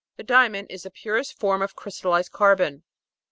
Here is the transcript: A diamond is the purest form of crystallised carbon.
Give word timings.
A 0.17 0.23
diamond 0.23 0.71
is 0.71 0.81
the 0.81 0.89
purest 0.89 1.37
form 1.39 1.61
of 1.61 1.75
crystallised 1.75 2.31
carbon. 2.31 2.81